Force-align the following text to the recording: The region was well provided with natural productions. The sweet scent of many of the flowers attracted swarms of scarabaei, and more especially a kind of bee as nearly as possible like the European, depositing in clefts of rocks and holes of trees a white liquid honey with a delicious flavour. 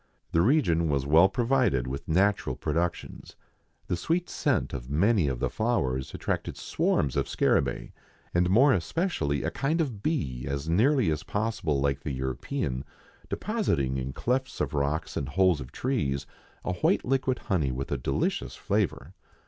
The 0.31 0.41
region 0.41 0.89
was 0.89 1.05
well 1.05 1.29
provided 1.29 1.85
with 1.85 2.07
natural 2.07 2.55
productions. 2.55 3.35
The 3.85 3.95
sweet 3.95 4.31
scent 4.31 4.73
of 4.73 4.89
many 4.89 5.27
of 5.27 5.37
the 5.39 5.47
flowers 5.47 6.15
attracted 6.15 6.57
swarms 6.57 7.15
of 7.15 7.27
scarabaei, 7.27 7.91
and 8.33 8.49
more 8.49 8.73
especially 8.73 9.43
a 9.43 9.51
kind 9.51 9.79
of 9.79 10.01
bee 10.01 10.47
as 10.47 10.67
nearly 10.67 11.11
as 11.11 11.21
possible 11.21 11.79
like 11.79 11.99
the 11.99 12.13
European, 12.13 12.83
depositing 13.29 13.97
in 13.97 14.11
clefts 14.11 14.59
of 14.59 14.73
rocks 14.73 15.15
and 15.15 15.29
holes 15.29 15.61
of 15.61 15.71
trees 15.71 16.25
a 16.65 16.73
white 16.73 17.05
liquid 17.05 17.37
honey 17.37 17.71
with 17.71 17.91
a 17.91 17.97
delicious 17.99 18.55
flavour. 18.55 19.13